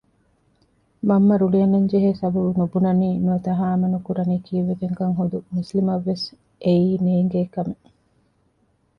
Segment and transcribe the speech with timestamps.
[1.07, 6.25] މަންމަ ރުޅި އަންނަންޖެހޭ ސަބަބު ނުބުނަނީ ނުވަތަ ހާމަ ނުކުރަނީ ކީއްވެގެންކަން ހުދު މުސްލިމަށްވެސް
[6.63, 7.87] އެއީ ނޭންގޭ ކަމެއް